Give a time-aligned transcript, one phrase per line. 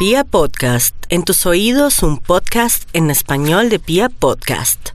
[0.00, 4.92] Pia Podcast, en tus oídos un podcast en español de Pia Podcast.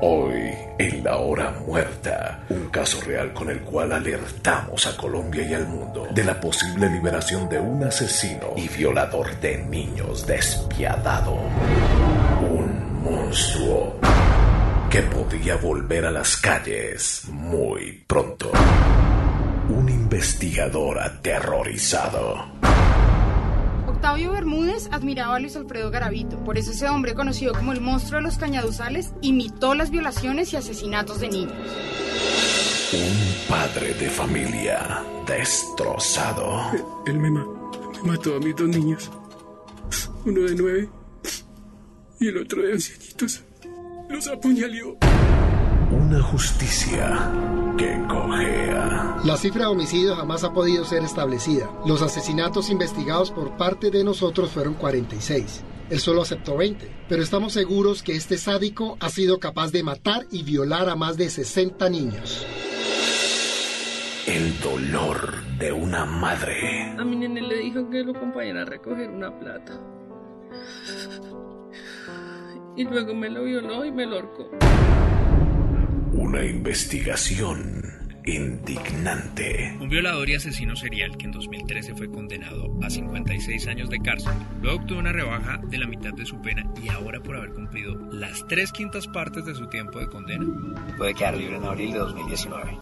[0.00, 5.54] Hoy, en la hora muerta, un caso real con el cual alertamos a Colombia y
[5.54, 11.34] al mundo de la posible liberación de un asesino y violador de niños despiadado.
[12.50, 14.00] Un monstruo
[14.90, 18.50] que podía volver a las calles muy pronto.
[19.74, 22.44] Un investigador aterrorizado.
[23.86, 28.18] Octavio Bermúdez admiraba a Luis Alfredo Garavito, por eso ese hombre conocido como el monstruo
[28.20, 31.52] de los cañaduzales imitó las violaciones y asesinatos de niños.
[32.92, 36.60] Un padre de familia destrozado.
[37.06, 37.46] Él me, ma-
[38.02, 39.10] me mató a mis dos niños.
[40.26, 40.88] Uno de nueve
[42.20, 43.42] y el otro de once añitos.
[44.10, 44.98] Los apuñaló.
[45.92, 47.30] Una justicia
[47.76, 49.18] que cojea.
[49.24, 51.70] La cifra de homicidios jamás ha podido ser establecida.
[51.84, 55.64] Los asesinatos investigados por parte de nosotros fueron 46.
[55.90, 60.26] Él solo aceptó 20, pero estamos seguros que este sádico ha sido capaz de matar
[60.30, 62.46] y violar a más de 60 niños.
[64.26, 66.94] El dolor de una madre.
[66.98, 69.78] A mi nene le dijo que lo acompañara a recoger una plata.
[72.76, 74.48] Y luego me lo violó y me lo ahorcó.
[76.32, 77.84] Una investigación
[78.24, 79.76] indignante.
[79.78, 84.32] Un violador y asesino serial que en 2013 fue condenado a 56 años de cárcel.
[84.62, 87.98] Luego obtuvo una rebaja de la mitad de su pena y ahora por haber cumplido
[88.10, 90.46] las tres quintas partes de su tiempo de condena,
[90.96, 92.78] puede quedar libre en abril de 2019.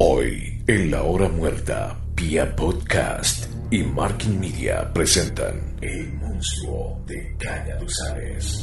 [0.00, 7.76] Hoy, en la hora muerta, Pia Podcast y Marking Media presentan El monstruo de Caña
[7.76, 8.62] Duzales.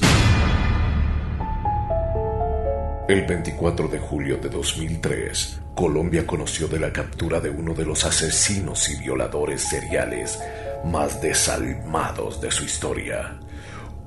[3.09, 8.05] El 24 de julio de 2003, Colombia conoció de la captura de uno de los
[8.05, 10.39] asesinos y violadores seriales
[10.85, 13.39] más desalmados de su historia.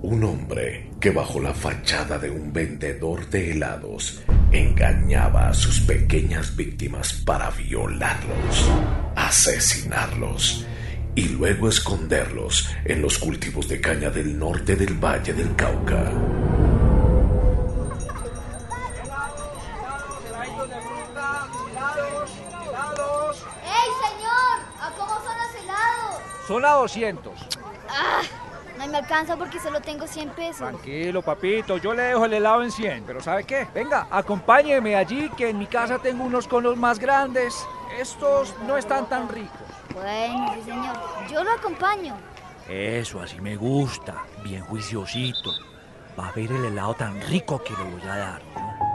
[0.03, 4.23] Un hombre que bajo la fachada de un vendedor de helados
[4.53, 8.71] engañaba a sus pequeñas víctimas para violarlos,
[9.17, 10.65] asesinarlos
[11.17, 16.62] y luego esconderlos en los cultivos de caña del norte del Valle del Cauca.
[26.59, 26.93] Helados?
[26.93, 27.33] Son a 200.
[27.89, 28.23] ¡Ah!
[28.79, 30.59] No me alcanza porque solo tengo 100 pesos.
[30.59, 33.05] Tranquilo, papito, yo le dejo el helado en 100.
[33.07, 33.67] Pero ¿sabe qué?
[33.73, 37.67] Venga, acompáñeme allí que en mi casa tengo unos conos más grandes.
[37.99, 39.61] Estos no están tan ricos.
[39.95, 40.97] Bueno, sí, señor.
[41.31, 42.17] Yo lo acompaño.
[42.69, 44.25] Eso, así me gusta.
[44.43, 45.51] Bien juiciosito.
[46.19, 48.43] Va a ver el helado tan rico que le voy a dar.
[48.55, 48.92] ¿no?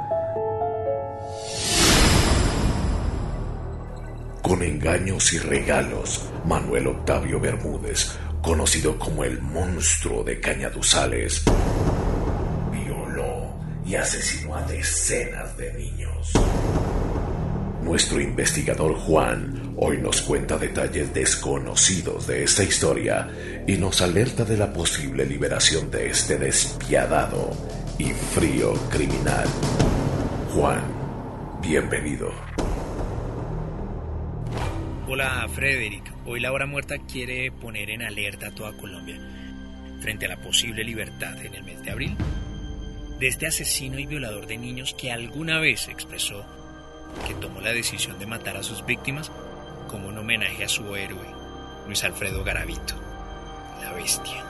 [4.47, 11.43] Con engaños y regalos, Manuel Octavio Bermúdez, conocido como el monstruo de Cañaduzales,
[12.71, 16.31] violó y asesinó a decenas de niños.
[17.83, 23.29] Nuestro investigador Juan hoy nos cuenta detalles desconocidos de esta historia
[23.67, 27.51] y nos alerta de la posible liberación de este despiadado
[27.97, 29.47] y frío criminal.
[30.53, 30.83] Juan,
[31.61, 32.31] bienvenido.
[35.09, 39.17] Hola Frederick, hoy la hora muerta quiere poner en alerta a toda Colombia
[40.01, 42.17] frente a la posible libertad en el mes de abril.
[43.17, 46.45] De este asesino y violador de niños que alguna vez expresó
[47.25, 49.31] que tomó la decisión de matar a sus víctimas
[49.87, 51.25] como un homenaje a su héroe,
[51.85, 52.95] Luis Alfredo Garavito,
[53.81, 54.43] la bestia.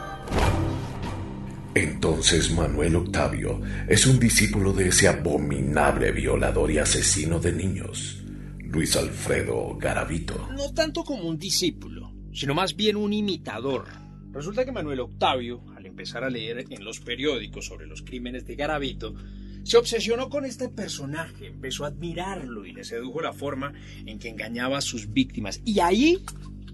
[1.76, 8.24] Entonces Manuel Octavio es un discípulo de ese abominable violador y asesino de niños,
[8.70, 10.50] Luis Alfredo Garavito.
[10.54, 13.86] No tanto como un discípulo, sino más bien un imitador.
[14.32, 18.56] Resulta que Manuel Octavio, al empezar a leer en los periódicos sobre los crímenes de
[18.56, 19.16] Garavito,
[19.64, 23.74] se obsesionó con este personaje, empezó a admirarlo y le sedujo la forma
[24.06, 25.62] en que engañaba a sus víctimas.
[25.66, 26.20] Y ahí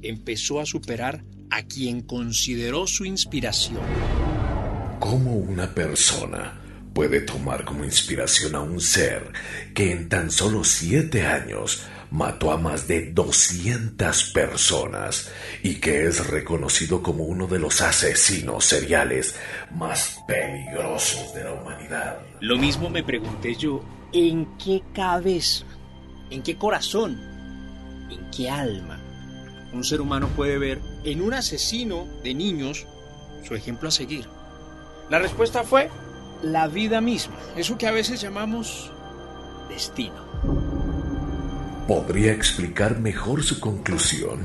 [0.01, 3.81] empezó a superar a quien consideró su inspiración.
[4.99, 6.59] ¿Cómo una persona
[6.93, 9.31] puede tomar como inspiración a un ser
[9.73, 11.83] que en tan solo siete años
[12.13, 15.31] mató a más de 200 personas
[15.63, 19.35] y que es reconocido como uno de los asesinos seriales
[19.71, 22.19] más peligrosos de la humanidad?
[22.39, 23.83] Lo mismo me pregunté yo,
[24.13, 25.65] ¿en qué cabeza,
[26.29, 27.19] en qué corazón,
[28.11, 28.99] en qué alma
[29.73, 32.85] un ser humano puede ver en un asesino de niños
[33.43, 34.27] su ejemplo a seguir?
[35.09, 35.89] La respuesta fue
[36.43, 38.91] la vida misma, eso que a veces llamamos
[39.67, 40.32] destino.
[41.87, 44.39] ¿Podría explicar mejor su conclusión?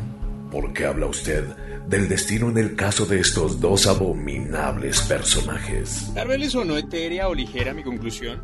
[0.51, 1.45] ¿Por qué habla usted
[1.87, 6.11] del destino en el caso de estos dos abominables personajes?
[6.15, 8.43] Tal vez le sonó etérea o ligera mi conclusión,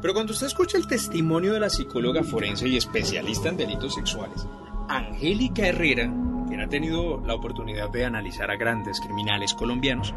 [0.00, 4.46] pero cuando usted escucha el testimonio de la psicóloga forense y especialista en delitos sexuales,
[4.88, 6.10] Angélica Herrera,
[6.48, 10.14] quien ha tenido la oportunidad de analizar a grandes criminales colombianos,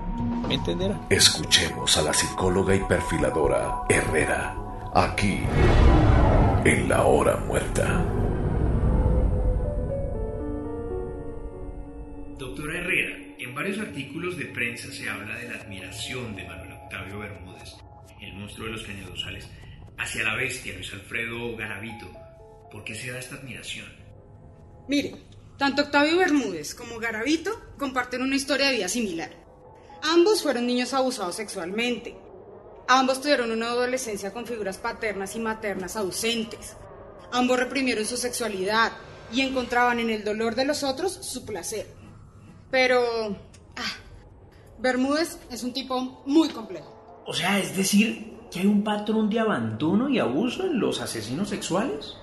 [0.47, 0.97] me entenderá.
[1.09, 4.55] Escuchemos a la psicóloga y perfiladora Herrera,
[4.93, 5.41] aquí,
[6.65, 8.05] en la hora muerta.
[12.37, 17.19] Doctora Herrera, en varios artículos de prensa se habla de la admiración de Manuel Octavio
[17.19, 17.75] Bermúdez,
[18.21, 19.49] el monstruo de los cañadosales,
[19.97, 22.09] hacia la bestia Luis Alfredo Garavito.
[22.71, 23.87] ¿Por qué se da esta admiración?
[24.87, 25.15] Mire,
[25.57, 29.31] tanto Octavio Bermúdez como Garavito comparten una historia de vida similar.
[30.01, 32.15] Ambos fueron niños abusados sexualmente.
[32.87, 36.75] Ambos tuvieron una adolescencia con figuras paternas y maternas ausentes.
[37.31, 38.91] Ambos reprimieron su sexualidad
[39.31, 41.87] y encontraban en el dolor de los otros su placer.
[42.69, 43.01] Pero...
[43.75, 43.97] Ah,
[44.79, 47.23] Bermúdez es un tipo muy complejo.
[47.25, 51.49] O sea, es decir, que hay un patrón de abandono y abuso en los asesinos
[51.49, 52.15] sexuales.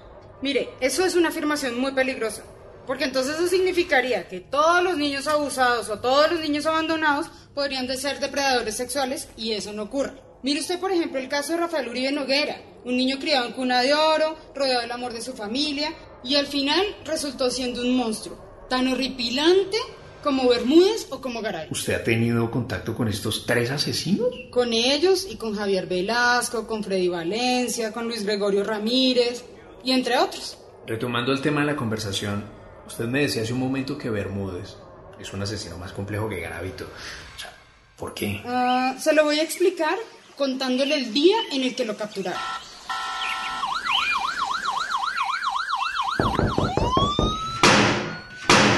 [0.43, 2.45] Mire, eso es una afirmación muy peligrosa,
[2.87, 7.87] porque entonces eso significaría que todos los niños abusados o todos los niños abandonados podrían
[7.87, 10.30] de ser depredadores sexuales y eso no ocurre.
[10.43, 13.83] Mire usted, por ejemplo, el caso de Rafael Uribe Noguera, un niño criado en cuna
[13.83, 15.93] de oro, rodeado del amor de su familia,
[16.25, 19.77] y al final resultó siendo un monstruo, tan horripilante
[20.23, 21.69] como Bermúdez o como Garay.
[21.71, 24.29] ¿Usted ha tenido contacto con estos tres asesinos?
[24.51, 29.45] Con ellos y con Javier Velasco, con Freddy Valencia, con Luis Gregorio Ramírez
[29.85, 30.59] y entre otros.
[30.87, 32.45] Retomando el tema de la conversación,
[32.87, 34.77] usted me decía hace un momento que Bermúdez
[35.19, 36.85] es un asesino más complejo que Garavito.
[36.85, 37.53] O sea,
[37.97, 38.43] ¿por qué?
[38.47, 39.97] Ah, se lo voy a explicar
[40.41, 42.41] contándole el día en el que lo capturaron.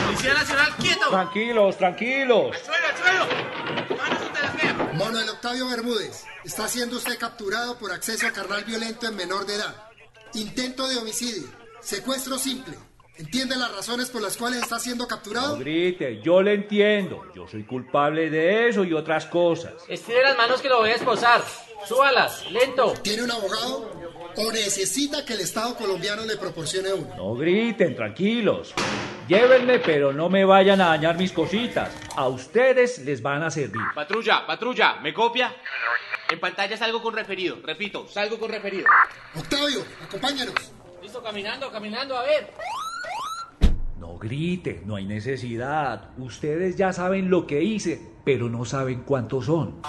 [0.07, 1.09] Policía Nacional, quieto.
[1.09, 2.57] Tranquilos, tranquilos.
[2.65, 3.97] Suelo, suelo.
[3.97, 4.73] Manos ante la jea.
[4.95, 9.55] Manuel Octavio Bermúdez, está siendo usted capturado por acceso a carnal violento en menor de
[9.55, 9.77] edad.
[10.35, 11.49] Intento de homicidio.
[11.81, 12.77] Secuestro simple.
[13.19, 15.57] ¿Entiende las razones por las cuales está siendo capturado?
[15.57, 17.23] No grite, yo le entiendo.
[17.35, 19.75] Yo soy culpable de eso y otras cosas.
[19.87, 21.43] Estire las manos que lo voy a esposar.
[21.87, 22.95] Súbalas, lento.
[23.03, 23.91] ¿Tiene un abogado?
[24.37, 27.15] ¿O necesita que el Estado colombiano le proporcione uno?
[27.17, 28.73] No griten, tranquilos.
[29.29, 31.91] Llévenme, pero no me vayan a dañar mis cositas.
[32.17, 33.83] A ustedes les van a servir.
[33.95, 35.55] Patrulla, patrulla, ¿me copia?
[36.31, 37.59] En pantalla salgo con referido.
[37.63, 38.87] Repito, salgo con referido.
[39.37, 40.55] Octavio, acompáñanos.
[41.03, 42.55] Listo, caminando, caminando, a ver.
[44.23, 46.11] No grite, no hay necesidad.
[46.17, 49.83] Ustedes ya saben lo que hice, pero no saben cuántos son.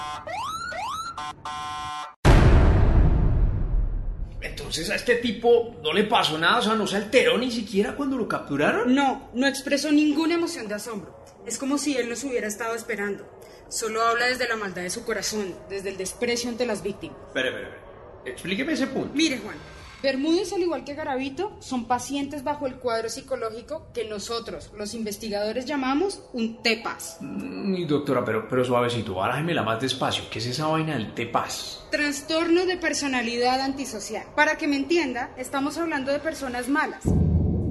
[4.41, 7.95] Entonces a este tipo no le pasó nada, o sea, no se alteró ni siquiera
[7.95, 8.95] cuando lo capturaron.
[8.95, 11.15] No, no expresó ninguna emoción de asombro.
[11.45, 13.29] Es como si él nos hubiera estado esperando.
[13.69, 17.17] Solo habla desde la maldad de su corazón, desde el desprecio ante las víctimas.
[17.27, 18.31] Espere, espere, espere.
[18.31, 19.11] Explíqueme ese punto.
[19.13, 19.57] Mire, Juan,
[20.03, 25.65] Bermúdez, al igual que Garavito, son pacientes bajo el cuadro psicológico que nosotros, los investigadores,
[25.65, 27.19] llamamos un TEPAS.
[27.21, 30.25] Mm, doctora, pero, pero suavecito, bájemela más despacio.
[30.29, 31.85] ¿Qué es esa vaina del TEPAS?
[31.89, 34.25] Trastorno de personalidad antisocial.
[34.35, 37.05] Para que me entienda, estamos hablando de personas malas.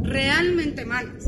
[0.01, 1.27] Realmente malas.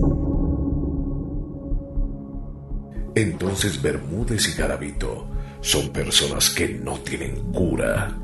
[3.14, 5.28] Entonces Bermúdez y Garavito
[5.60, 8.18] son personas que no tienen cura,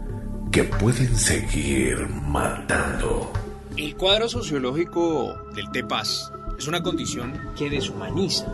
[0.50, 3.32] que pueden seguir matando.
[3.76, 8.52] El cuadro sociológico del TEPAS es una condición que deshumaniza,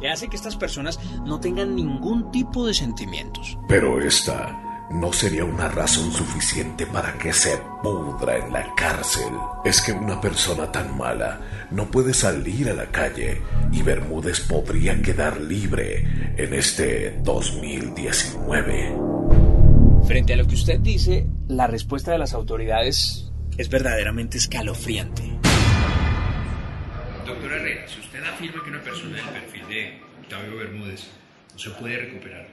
[0.00, 3.56] que hace que estas personas no tengan ningún tipo de sentimientos.
[3.68, 9.32] Pero esta no sería una razón suficiente para que se pudra en la cárcel.
[9.64, 15.00] Es que una persona tan mala no puede salir a la calle y Bermúdez podría
[15.00, 19.09] quedar libre en este 2019.
[20.10, 25.22] Frente a lo que usted dice, la respuesta de las autoridades es verdaderamente escalofriante.
[27.24, 31.06] Doctor Herrera, si usted afirma que una persona del perfil de Octavio Bermúdez
[31.52, 32.48] no se puede recuperar,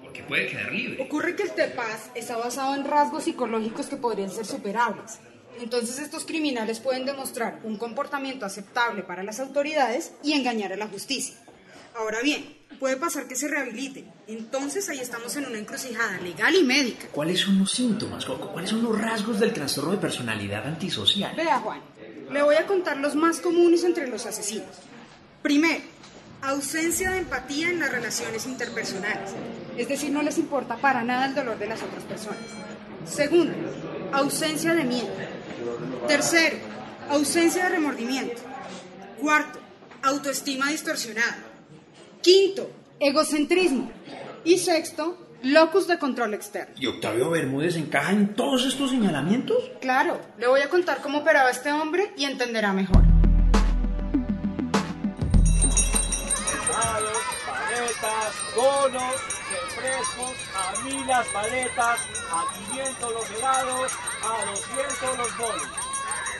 [0.00, 1.02] porque puede quedar libre.
[1.02, 5.20] Ocurre que el TEPAS está basado en rasgos psicológicos que podrían ser superables.
[5.60, 10.88] Entonces estos criminales pueden demostrar un comportamiento aceptable para las autoridades y engañar a la
[10.88, 11.36] justicia.
[11.94, 14.10] Ahora bien, puede pasar que se rehabiliten.
[14.26, 17.08] Entonces ahí estamos en una encrucijada legal y médica.
[17.12, 18.24] ¿Cuáles son los síntomas?
[18.24, 21.34] ¿Cuáles son los rasgos del trastorno de personalidad antisocial?
[21.36, 21.80] Vea, Juan,
[22.30, 24.76] le voy a contar los más comunes entre los asesinos.
[25.42, 25.82] Primero,
[26.42, 29.30] ausencia de empatía en las relaciones interpersonales.
[29.76, 32.38] Es decir, no les importa para nada el dolor de las otras personas.
[33.06, 33.54] Segundo,
[34.12, 35.08] ausencia de miedo.
[36.06, 36.58] Tercero,
[37.10, 38.42] ausencia de remordimiento.
[39.20, 39.58] Cuarto,
[40.02, 41.47] autoestima distorsionada.
[42.28, 42.70] Quinto,
[43.00, 43.90] egocentrismo.
[44.44, 46.74] Y sexto, locus de control externo.
[46.78, 49.56] ¿Y Octavio Bermúdez encaja en todos estos señalamientos?
[49.80, 53.02] Claro, le voy a contar cómo operaba este hombre y entenderá mejor.
[56.68, 59.14] Helados, paletas, conos,
[59.50, 62.44] refrescos, a mí las paletas, a
[62.74, 63.92] 500 los helados,
[64.22, 65.68] a 200 los bolos.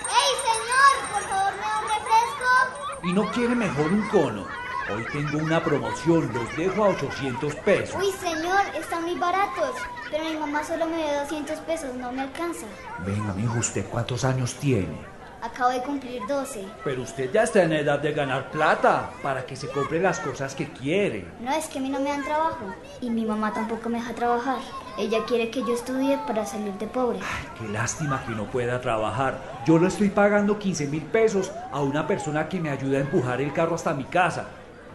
[0.05, 0.95] ¡Ey, señor!
[1.15, 2.99] Por favor, me da un refresco.
[3.05, 4.58] ¿Y no quiere mejor un cono?
[4.91, 7.95] Hoy tengo una promoción, los dejo a 800 pesos.
[7.95, 9.75] Uy, señor, están muy baratos.
[10.11, 12.65] Pero mi mamá solo me dio 200 pesos, no me alcanza.
[13.05, 14.97] Venga, mijo, ¿usted cuántos años tiene?
[15.43, 16.65] Acabo de cumplir 12.
[16.85, 20.55] Pero usted ya está en edad de ganar plata para que se compre las cosas
[20.55, 21.27] que quiere.
[21.41, 22.75] No, es que a mí no me dan trabajo.
[23.03, 24.59] Y mi mamá tampoco me deja trabajar.
[24.97, 27.19] Ella quiere que yo estudie para salir de pobre.
[27.61, 29.63] Qué lástima que no pueda trabajar.
[29.67, 33.43] Yo le estoy pagando 15 mil pesos a una persona que me ayuda a empujar
[33.43, 34.49] el carro hasta mi casa.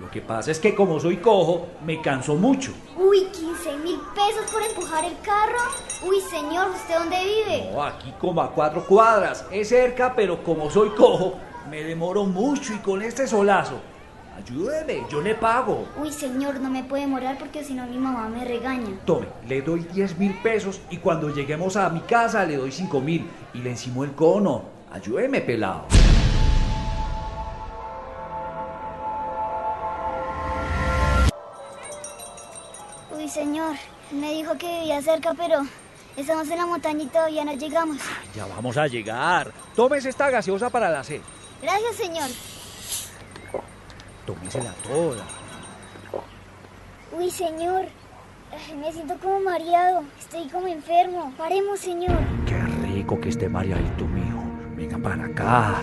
[0.03, 2.73] Lo que pasa es que como soy cojo, me canso mucho.
[2.97, 5.59] Uy, 15 mil pesos por empujar el carro.
[6.05, 7.71] Uy, señor, ¿usted dónde vive?
[7.71, 9.45] No, aquí como a cuatro cuadras.
[9.49, 11.35] Es cerca, pero como soy cojo,
[11.69, 13.79] me demoro mucho y con este solazo.
[14.37, 15.87] Ayúdeme, yo le pago.
[15.97, 18.99] Uy, señor, no me puede demorar porque si no mi mamá me regaña.
[19.05, 22.99] Tome, le doy 10 mil pesos y cuando lleguemos a mi casa le doy 5
[22.99, 24.63] mil y le encimo el cono.
[24.91, 25.85] Ayúdeme, pelado.
[33.33, 33.75] Señor,
[34.11, 35.61] me dijo que vivía cerca, pero
[36.15, 37.97] estamos en la montaña y todavía no llegamos.
[38.35, 39.51] Ya vamos a llegar.
[39.75, 41.21] Tómese esta gaseosa para la sed.
[41.61, 42.29] Gracias, señor.
[44.25, 45.23] Tómesela toda.
[47.11, 47.85] Uy, señor,
[48.79, 50.03] me siento como mareado.
[50.19, 51.33] Estoy como enfermo.
[51.35, 52.17] Paremos, señor.
[52.45, 54.43] Qué rico que esté mareadito, mijo.
[54.75, 55.81] Venga para acá.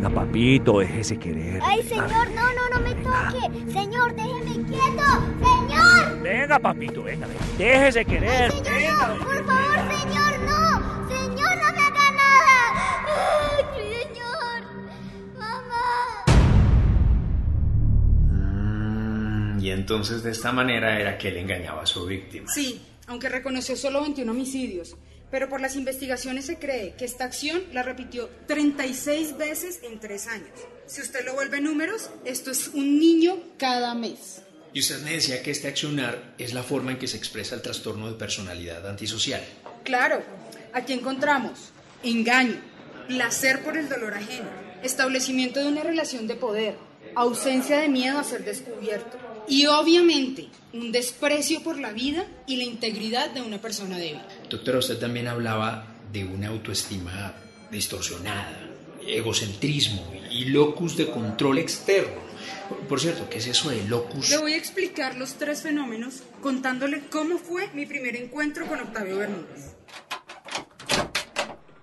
[0.00, 1.60] Venga, papito, déjese querer.
[1.62, 3.70] Ay, señor, no, no, no me toque.
[3.70, 5.04] Señor, déjeme quieto.
[5.44, 6.22] Señor.
[6.22, 7.40] Venga, papito, venga, venga.
[7.58, 8.50] Déjese querer.
[8.50, 11.06] Señor, venga, no, por favor, señor, no.
[11.06, 12.56] Señor, no me haga nada.
[13.12, 14.62] Ay, señor.
[15.38, 16.24] Mamá.
[18.32, 22.48] Mm, y entonces de esta manera era que él engañaba a su víctima.
[22.48, 24.96] Sí, aunque reconoció solo 21 homicidios.
[25.30, 30.26] Pero por las investigaciones se cree que esta acción la repitió 36 veces en tres
[30.26, 30.50] años.
[30.86, 34.42] Si usted lo vuelve números, esto es un niño cada mes.
[34.72, 37.62] Y usted me decía que este accionar es la forma en que se expresa el
[37.62, 39.42] trastorno de personalidad antisocial.
[39.84, 40.22] Claro,
[40.72, 41.70] aquí encontramos
[42.02, 42.60] engaño,
[43.08, 44.48] placer por el dolor ajeno,
[44.82, 46.76] establecimiento de una relación de poder,
[47.14, 49.18] ausencia de miedo a ser descubierto
[49.48, 54.22] y obviamente un desprecio por la vida y la integridad de una persona débil.
[54.50, 57.32] Doctora, usted también hablaba de una autoestima
[57.70, 58.58] distorsionada,
[59.06, 62.20] egocentrismo y locus de control externo.
[62.88, 64.28] Por cierto, ¿qué es eso de locus?
[64.28, 69.18] Le voy a explicar los tres fenómenos contándole cómo fue mi primer encuentro con Octavio
[69.18, 69.76] Bermúdez.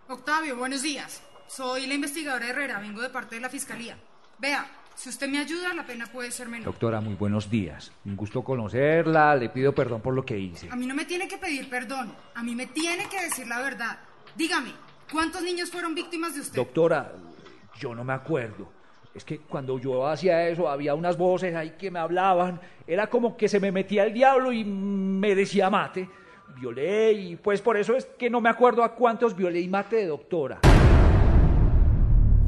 [0.09, 1.21] Octavio, buenos días.
[1.47, 3.97] Soy la investigadora Herrera, vengo de parte de la Fiscalía.
[4.39, 6.66] Vea, si usted me ayuda, la pena puede ser menor.
[6.66, 7.92] Doctora, muy buenos días.
[8.04, 9.36] Un gusto conocerla.
[9.36, 10.70] Le pido perdón por lo que hice.
[10.72, 13.62] A mí no me tiene que pedir perdón, a mí me tiene que decir la
[13.62, 14.00] verdad.
[14.36, 14.72] Dígame,
[15.12, 16.56] ¿cuántos niños fueron víctimas de usted?
[16.56, 17.13] Doctora,
[17.80, 18.74] yo no me acuerdo.
[19.13, 22.60] Es que cuando yo hacía eso había unas voces ahí que me hablaban.
[22.88, 26.10] Era como que se me metía el diablo y me decía mate.
[26.56, 29.98] Violé y pues por eso es que no me acuerdo a cuántos violé y mate
[29.98, 30.60] de doctora.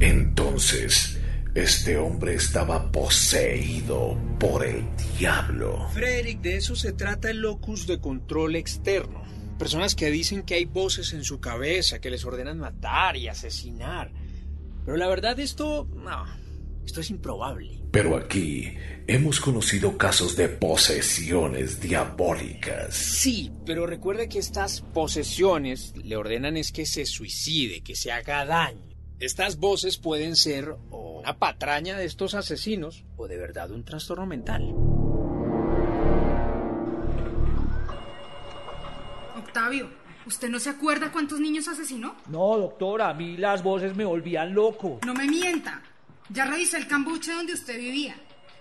[0.00, 1.19] Entonces,
[1.54, 4.84] este hombre estaba poseído por el
[5.18, 5.88] diablo.
[5.92, 9.22] Frederick, de eso se trata el locus de control externo.
[9.58, 14.12] Personas que dicen que hay voces en su cabeza que les ordenan matar y asesinar.
[14.84, 15.88] Pero la verdad esto...
[15.92, 16.24] no,
[16.84, 17.80] esto es improbable.
[17.90, 18.72] Pero aquí
[19.06, 22.94] hemos conocido casos de posesiones diabólicas.
[22.94, 28.46] Sí, pero recuerde que estas posesiones le ordenan es que se suicide, que se haga
[28.46, 28.89] daño.
[29.20, 34.24] Estas voces pueden ser o una patraña de estos asesinos o de verdad un trastorno
[34.24, 34.74] mental.
[39.36, 39.90] Octavio,
[40.24, 42.16] ¿usted no se acuerda cuántos niños asesinó?
[42.28, 45.00] No, doctora, a mí las voces me volvían loco.
[45.04, 45.82] No me mienta.
[46.30, 48.16] Ya revisé el cambuche donde usted vivía.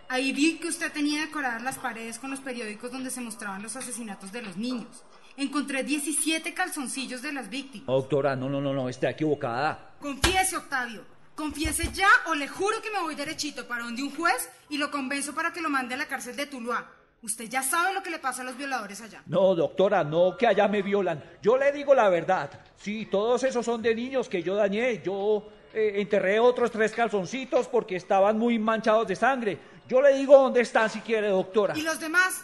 [0.10, 3.78] Ahí vi que usted tenía decoradas las paredes con los periódicos donde se mostraban los
[3.78, 5.06] asesinatos de los niños.
[5.38, 7.88] Encontré 17 calzoncillos de las víctimas.
[7.88, 9.89] Doctora, no, no, no, no, está equivocada.
[10.02, 11.04] Confiese, Octavio.
[11.36, 14.92] Confiese ya o le juro que me voy derechito para donde un juez y lo
[14.92, 16.86] convenzo para que lo mande a la cárcel de Tuluá.
[17.22, 19.22] Usted ya sabe lo que le pasa a los violadores allá.
[19.26, 21.22] No, doctora, no, que allá me violan.
[21.42, 22.50] Yo le digo la verdad.
[22.78, 25.02] Sí, todos esos son de niños que yo dañé.
[25.04, 29.60] Yo Eh, enterré otros tres calzoncitos porque estaban muy manchados de sangre.
[29.88, 31.78] Yo le digo dónde están si quiere, doctora.
[31.78, 32.42] ¿Y los demás?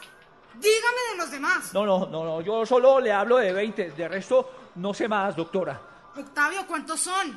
[0.53, 1.73] Dígame de los demás.
[1.73, 3.91] No, no, no, no, yo solo le hablo de 20.
[3.97, 5.81] De resto, no sé más, doctora.
[6.17, 7.35] Octavio, ¿cuántos son?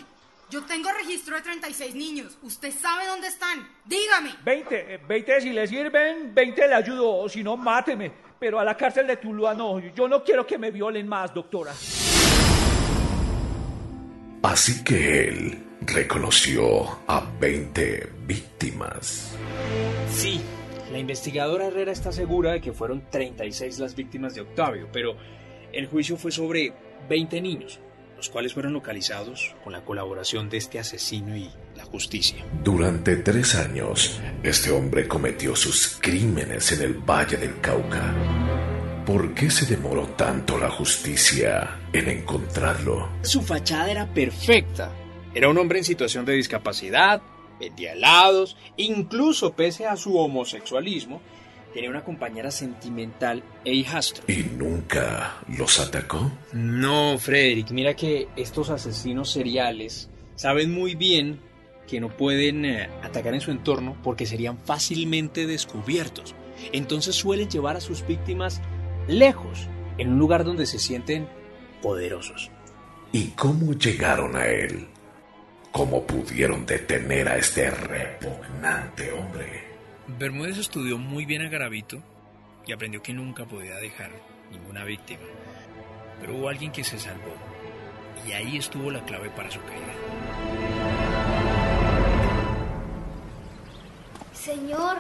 [0.51, 2.39] Yo tengo registro de 36 niños.
[2.43, 3.69] Usted sabe dónde están.
[3.85, 4.35] Dígame.
[4.45, 8.11] 20, eh, 20 si le sirven, 20 le ayudo, o si no, máteme.
[8.39, 11.73] Pero a la cárcel de Tuluá no, yo no quiero que me violen más, doctora.
[14.43, 19.37] Así que él reconoció a 20 víctimas.
[20.09, 20.41] Sí,
[20.93, 25.17] la investigadora Herrera está segura de que fueron 36 las víctimas de Octavio, pero
[25.73, 26.73] el juicio fue sobre
[27.09, 27.81] 20 niños,
[28.19, 32.45] los cuales fueron localizados con la colaboración de este asesino y la justicia.
[32.65, 38.13] Durante tres años, este hombre cometió sus crímenes en el Valle del Cauca.
[39.07, 43.09] ¿Por qué se demoró tanto la justicia en encontrarlo?
[43.23, 44.91] Su fachada era perfecta.
[45.33, 47.23] Era un hombre en situación de discapacidad,
[47.61, 51.23] vendía helados, incluso pese a su homosexualismo,
[51.79, 54.25] tenía una compañera sentimental e hijastro.
[54.27, 56.29] ¿Y nunca los atacó?
[56.53, 61.39] No, Frederick, mira que estos asesinos seriales saben muy bien
[61.87, 66.35] que no pueden eh, atacar en su entorno porque serían fácilmente descubiertos.
[66.73, 68.61] Entonces suelen llevar a sus víctimas
[69.07, 69.69] lejos,
[69.99, 71.29] en un lugar donde se sienten
[71.81, 72.51] poderosos.
[73.13, 74.89] ¿Y cómo llegaron a él?
[75.71, 79.68] ¿Cómo pudieron detener a este repugnante hombre?
[80.17, 82.03] Bermúdez estudió muy bien a Garavito
[82.67, 84.11] y aprendió que nunca podía dejar
[84.51, 85.23] ninguna víctima.
[86.21, 87.35] Pero hubo alguien que se salvó
[88.27, 89.93] y ahí estuvo la clave para su caída.
[94.33, 94.97] Señor,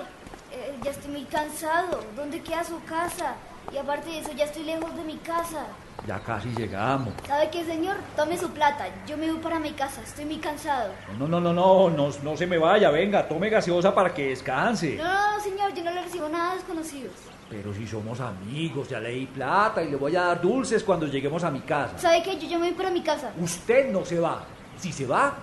[0.52, 2.04] eh, ya estoy muy cansado.
[2.14, 3.34] ¿Dónde queda su casa?
[3.72, 5.66] Y aparte de eso, ya estoy lejos de mi casa.
[6.06, 7.12] Ya casi llegamos.
[7.26, 7.96] ¿Sabe qué, señor?
[8.16, 8.86] Tome su plata.
[9.06, 10.00] Yo me voy para mi casa.
[10.02, 10.90] Estoy muy cansado.
[11.18, 12.90] No, no, no, no, no, no se me vaya.
[12.90, 14.96] Venga, tome gaseosa para que descanse.
[14.96, 15.74] No, no, no, señor.
[15.74, 17.12] Yo no le recibo nada a desconocidos.
[17.50, 21.06] Pero si somos amigos, ya le di plata y le voy a dar dulces cuando
[21.06, 21.98] lleguemos a mi casa.
[21.98, 22.38] ¿Sabe qué?
[22.38, 23.32] Yo ya me voy para mi casa.
[23.38, 24.44] Usted no se va.
[24.78, 25.34] Si se va,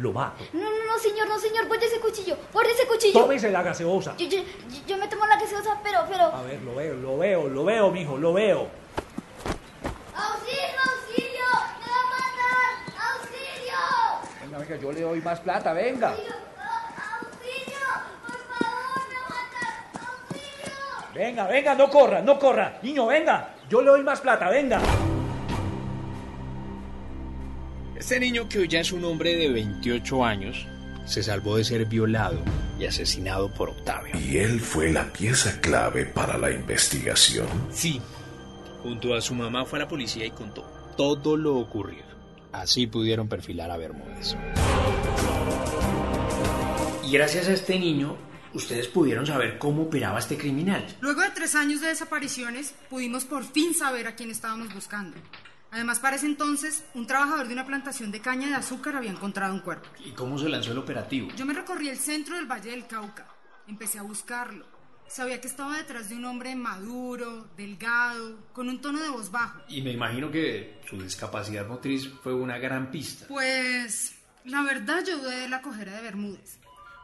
[0.00, 0.44] lo mato.
[0.52, 1.66] No, no, no, señor, no, señor.
[1.66, 2.36] Guarde ese cuchillo.
[2.52, 3.20] Guarde ese cuchillo.
[3.20, 4.14] Tómese la gaseosa.
[4.16, 4.42] Yo, yo,
[4.86, 6.24] yo, me tomo la gaseosa, pero, pero...
[6.24, 8.68] A ver, lo veo, lo veo, lo veo, mijo, lo veo.
[10.14, 11.48] ¡Auxilio, auxilio!
[11.80, 12.72] ¡Me va a matar!
[13.12, 13.80] ¡Auxilio!
[14.42, 16.08] Venga, venga, yo le doy más plata, venga.
[16.08, 16.36] ¡Auxilio!
[18.26, 19.74] ¡Por favor, me va a matar!
[20.08, 20.74] ¡Auxilio!
[21.14, 22.78] Venga, venga, no corra, no corra.
[22.82, 24.80] Niño, venga, yo le doy más plata, venga.
[28.06, 30.64] Este niño que hoy ya es un hombre de 28 años
[31.06, 32.40] se salvó de ser violado
[32.78, 34.14] y asesinado por Octavio.
[34.16, 37.48] ¿Y él fue la pieza clave para la investigación?
[37.72, 38.00] Sí.
[38.84, 40.62] Junto a su mamá fue a la policía y contó
[40.96, 42.04] todo lo ocurrido.
[42.52, 44.36] Así pudieron perfilar a Bermúdez.
[47.04, 48.16] Y gracias a este niño,
[48.54, 50.86] ustedes pudieron saber cómo operaba este criminal.
[51.00, 55.16] Luego de tres años de desapariciones, pudimos por fin saber a quién estábamos buscando.
[55.70, 59.52] Además, para ese entonces, un trabajador de una plantación de caña de azúcar había encontrado
[59.52, 59.88] un cuerpo.
[60.04, 61.28] ¿Y cómo se lanzó el operativo?
[61.36, 63.26] Yo me recorrí el centro del Valle del Cauca.
[63.66, 64.64] Empecé a buscarlo.
[65.08, 69.60] Sabía que estaba detrás de un hombre maduro, delgado, con un tono de voz bajo.
[69.68, 73.26] Y me imagino que su discapacidad motriz fue una gran pista.
[73.28, 76.58] Pues, la verdad yo dudé de la cojera de Bermúdez,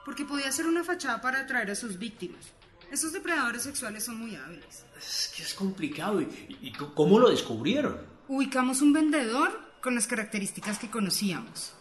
[0.04, 2.52] porque podía ser una fachada para atraer a sus víctimas.
[2.92, 4.84] Esos depredadores sexuales son muy hábiles.
[4.98, 6.20] Es que es complicado.
[6.20, 7.96] ¿Y, y cómo lo descubrieron?
[8.28, 11.72] Ubicamos un vendedor con las características que conocíamos.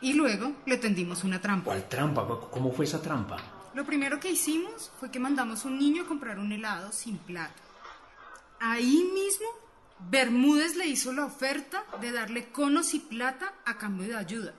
[0.00, 1.66] Y luego le tendimos una trampa.
[1.66, 2.26] ¿Cuál trampa?
[2.50, 3.36] ¿Cómo fue esa trampa?
[3.74, 7.52] Lo primero que hicimos fue que mandamos un niño a comprar un helado sin plata.
[8.58, 9.48] Ahí mismo,
[10.08, 14.54] Bermúdez le hizo la oferta de darle conos y plata a cambio de ayuda.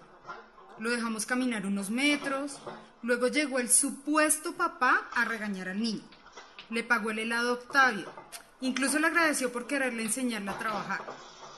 [0.79, 2.59] Lo dejamos caminar unos metros,
[3.01, 6.03] luego llegó el supuesto papá a regañar al niño.
[6.69, 8.11] Le pagó el helado a Octavio,
[8.61, 11.01] incluso le agradeció por quererle enseñarle a trabajar.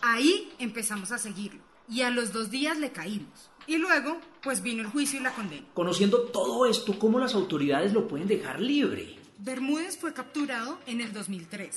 [0.01, 3.49] Ahí empezamos a seguirlo y a los dos días le caímos.
[3.67, 5.67] Y luego, pues vino el juicio y la condena.
[5.73, 9.19] Conociendo todo esto, ¿cómo las autoridades lo pueden dejar libre?
[9.37, 11.75] Bermúdez fue capturado en el 2003.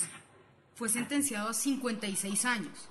[0.75, 2.89] Fue sentenciado a 56 años,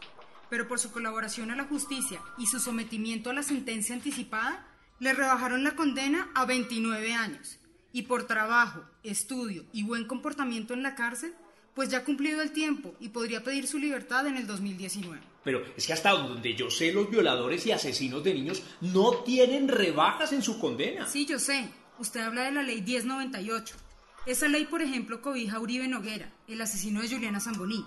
[0.52, 4.68] pero por su colaboración a la justicia y su sometimiento a la sentencia anticipada,
[5.00, 7.58] le rebajaron la condena a 29 años.
[7.94, 11.34] Y por trabajo, estudio y buen comportamiento en la cárcel,
[11.74, 15.22] pues ya ha cumplido el tiempo y podría pedir su libertad en el 2019.
[15.42, 19.70] Pero es que hasta donde yo sé, los violadores y asesinos de niños no tienen
[19.70, 21.08] rebajas en su condena.
[21.08, 21.70] Sí, yo sé.
[21.98, 23.78] Usted habla de la ley 1098.
[24.26, 27.86] Esa ley, por ejemplo, cobija a Uribe Noguera, el asesino de Juliana Zamboní.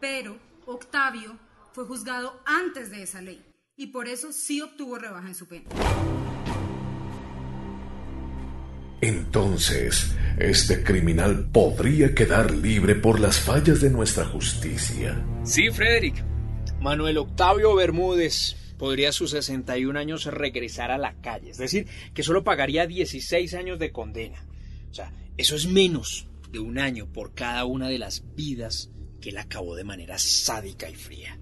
[0.00, 0.36] Pero
[0.66, 1.38] Octavio
[1.72, 3.42] fue juzgado antes de esa ley
[3.76, 5.68] y por eso sí obtuvo rebaja en su pena.
[9.00, 15.20] Entonces, este criminal podría quedar libre por las fallas de nuestra justicia.
[15.42, 16.24] Sí, Frederick.
[16.80, 22.22] Manuel Octavio Bermúdez podría a sus 61 años regresar a la calle, es decir, que
[22.22, 24.44] solo pagaría 16 años de condena.
[24.90, 29.30] O sea, eso es menos de un año por cada una de las vidas que
[29.30, 31.38] él acabó de manera sádica y fría,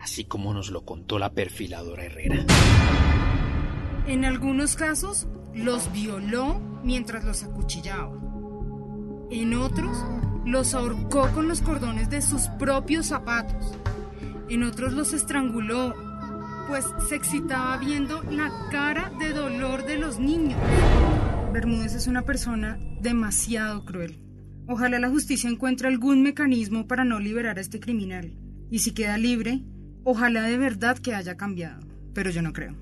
[0.00, 2.44] así como nos lo contó la perfiladora Herrera.
[4.06, 8.12] En algunos casos, los violó mientras los acuchillaba.
[9.30, 9.96] En otros,
[10.44, 13.78] los ahorcó con los cordones de sus propios zapatos.
[14.48, 15.94] En otros los estranguló,
[16.66, 20.58] pues se excitaba viendo la cara de dolor de los niños.
[21.52, 24.18] Bermúdez es una persona demasiado cruel.
[24.66, 28.36] Ojalá la justicia encuentre algún mecanismo para no liberar a este criminal.
[28.70, 29.62] Y si queda libre,
[30.04, 31.80] ojalá de verdad que haya cambiado.
[32.14, 32.74] Pero yo no creo.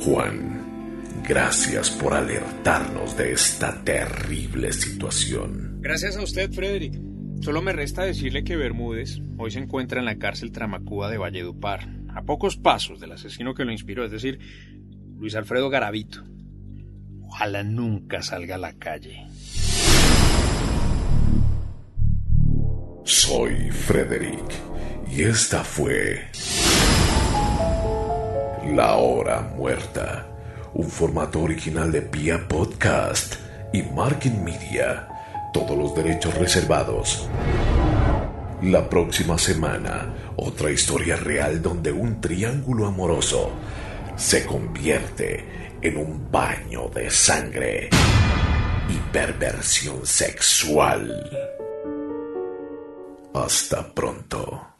[0.00, 0.62] Juan,
[1.26, 5.78] gracias por alertarnos de esta terrible situación.
[5.80, 6.98] Gracias a usted, Frederick.
[7.40, 11.88] Solo me resta decirle que Bermúdez hoy se encuentra en la cárcel Tramacúa de Valledupar,
[12.14, 14.38] a pocos pasos del asesino que lo inspiró, es decir,
[15.18, 16.24] Luis Alfredo Garavito.
[17.22, 19.26] Ojalá nunca salga a la calle.
[23.08, 24.44] Soy Frederick
[25.10, 26.26] y esta fue
[28.76, 30.26] La Hora Muerta,
[30.74, 33.36] un formato original de Pia Podcast
[33.72, 35.08] y Marking Media.
[35.54, 37.26] Todos los derechos reservados.
[38.60, 43.52] La próxima semana, otra historia real donde un triángulo amoroso
[44.16, 47.88] se convierte en un baño de sangre
[48.90, 51.57] y perversión sexual.
[53.44, 54.77] Hasta pronto.